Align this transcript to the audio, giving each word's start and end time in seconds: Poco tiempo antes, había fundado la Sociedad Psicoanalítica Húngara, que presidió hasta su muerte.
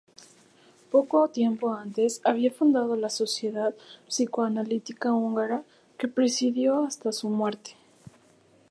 Poco 0.89 1.27
tiempo 1.27 1.73
antes, 1.75 2.21
había 2.25 2.51
fundado 2.51 2.95
la 2.95 3.11
Sociedad 3.11 3.75
Psicoanalítica 4.07 5.13
Húngara, 5.13 5.63
que 5.99 6.07
presidió 6.07 6.83
hasta 6.85 7.11
su 7.11 7.29
muerte. 7.29 7.75